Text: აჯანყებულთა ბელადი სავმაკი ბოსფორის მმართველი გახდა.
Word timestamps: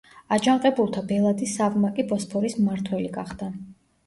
აჯანყებულთა 0.35 1.03
ბელადი 1.11 1.49
სავმაკი 1.51 2.07
ბოსფორის 2.13 2.57
მმართველი 2.63 3.13
გახდა. 3.21 3.53